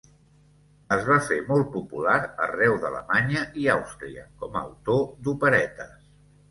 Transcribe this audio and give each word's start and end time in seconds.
Es 0.95 1.03
va 1.09 1.17
fer 1.25 1.37
molt 1.49 1.69
popular 1.75 2.17
arreu 2.47 2.81
d'Alemanya 2.87 3.47
i 3.65 3.69
Àustria 3.77 4.29
com 4.43 4.59
a 4.63 4.67
autor 4.71 5.07
d'operetes. 5.29 5.99